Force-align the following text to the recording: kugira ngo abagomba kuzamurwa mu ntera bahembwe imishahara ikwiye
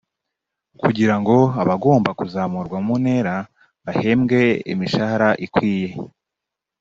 kugira 0.81 1.15
ngo 1.19 1.37
abagomba 1.61 2.09
kuzamurwa 2.19 2.77
mu 2.85 2.95
ntera 3.01 3.35
bahembwe 3.85 4.39
imishahara 4.71 5.29
ikwiye 5.45 5.91